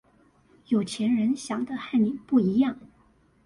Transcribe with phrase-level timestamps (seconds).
[0.69, 2.75] 有錢人想的和你不一樣